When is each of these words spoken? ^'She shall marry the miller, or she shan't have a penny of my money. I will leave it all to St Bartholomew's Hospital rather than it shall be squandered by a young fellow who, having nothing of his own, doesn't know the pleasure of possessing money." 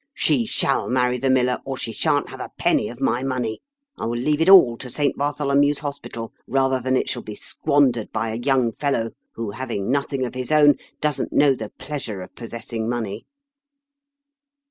^'She 0.17 0.49
shall 0.49 0.89
marry 0.89 1.19
the 1.19 1.29
miller, 1.29 1.59
or 1.63 1.77
she 1.77 1.93
shan't 1.93 2.29
have 2.29 2.39
a 2.39 2.49
penny 2.57 2.89
of 2.89 2.99
my 2.99 3.21
money. 3.21 3.61
I 3.99 4.07
will 4.07 4.17
leave 4.19 4.41
it 4.41 4.49
all 4.49 4.75
to 4.79 4.89
St 4.89 5.15
Bartholomew's 5.15 5.77
Hospital 5.77 6.33
rather 6.47 6.79
than 6.81 6.97
it 6.97 7.07
shall 7.07 7.21
be 7.21 7.35
squandered 7.35 8.11
by 8.11 8.31
a 8.31 8.41
young 8.41 8.71
fellow 8.71 9.11
who, 9.35 9.51
having 9.51 9.91
nothing 9.91 10.25
of 10.25 10.33
his 10.33 10.51
own, 10.51 10.77
doesn't 11.01 11.33
know 11.33 11.53
the 11.53 11.69
pleasure 11.77 12.19
of 12.21 12.33
possessing 12.33 12.89
money." 12.89 13.27